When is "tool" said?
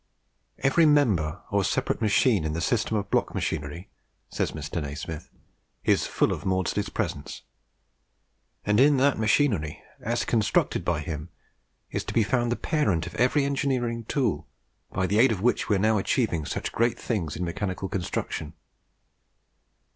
14.05-14.47